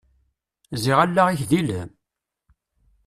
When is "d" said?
1.49-1.51